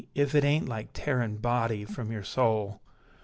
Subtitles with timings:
[0.15, 2.81] if it aint like tearin Body from yer soul!